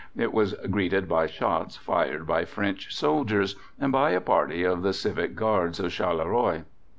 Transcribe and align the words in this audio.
It 0.17 0.33
was 0.33 0.53
greeted 0.71 1.07
by 1.07 1.27
shots 1.27 1.77
fired 1.77 2.25
by 2.25 2.43
French 2.45 2.91
soldiers, 2.91 3.55
and 3.79 3.91
by 3.91 4.09
a 4.13 4.19
party 4.19 4.63
of 4.63 4.81
the 4.81 4.93
Civic 4.93 5.35
Guards 5.35 5.79
of 5.79 5.91
Charleroi. 5.91 6.63